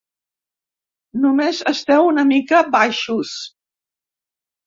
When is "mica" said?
2.31-2.61